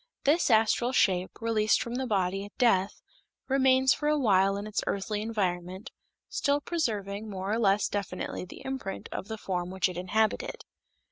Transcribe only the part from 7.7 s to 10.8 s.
definitely the imprint of the form which it inhabited.